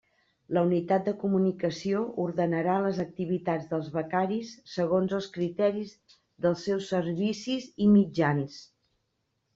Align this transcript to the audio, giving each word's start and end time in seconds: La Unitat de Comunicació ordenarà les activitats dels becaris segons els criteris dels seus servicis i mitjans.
La 0.57 0.61
Unitat 0.67 1.03
de 1.07 1.11
Comunicació 1.23 1.99
ordenarà 2.23 2.77
les 2.85 3.01
activitats 3.03 3.69
dels 3.75 3.91
becaris 3.97 4.55
segons 4.79 5.13
els 5.21 5.29
criteris 5.39 5.93
dels 6.47 6.65
seus 6.71 6.89
servicis 6.95 7.73
i 7.89 7.93
mitjans. 7.99 8.59